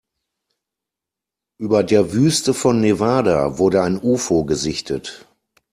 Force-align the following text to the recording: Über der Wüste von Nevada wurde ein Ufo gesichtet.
Über 1.59 1.83
der 1.83 2.11
Wüste 2.11 2.55
von 2.55 2.81
Nevada 2.81 3.59
wurde 3.59 3.83
ein 3.83 4.01
Ufo 4.01 4.45
gesichtet. 4.45 5.27